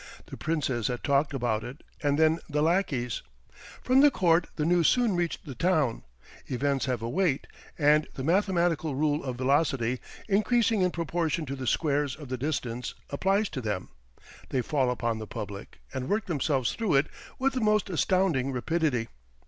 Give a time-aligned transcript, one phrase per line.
[0.25, 3.21] The princes had talked about it, and then the lackeys.
[3.83, 6.01] From the Court the news soon reached the town.
[6.47, 7.45] Events have a weight,
[7.77, 12.95] and the mathematical rule of velocity, increasing in proportion to the squares of the distance,
[13.11, 13.89] applies to them.
[14.49, 17.05] They fall upon the public, and work themselves through it
[17.37, 19.07] with the most astounding rapidity.